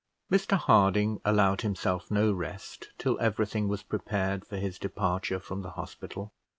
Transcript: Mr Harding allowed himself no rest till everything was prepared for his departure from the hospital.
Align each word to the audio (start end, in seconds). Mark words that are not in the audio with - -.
Mr 0.31 0.57
Harding 0.57 1.21
allowed 1.23 1.61
himself 1.61 2.09
no 2.09 2.31
rest 2.33 2.89
till 2.97 3.19
everything 3.19 3.67
was 3.67 3.83
prepared 3.83 4.43
for 4.43 4.57
his 4.57 4.79
departure 4.79 5.39
from 5.39 5.61
the 5.61 5.69
hospital. 5.77 6.33